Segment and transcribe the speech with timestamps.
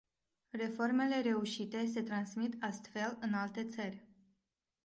[0.51, 4.07] Reformele reușite se transmit astfel în alte țări.